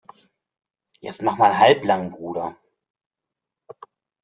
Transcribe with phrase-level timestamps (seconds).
[1.01, 2.57] Jetzt mach mal halblang, Bruder!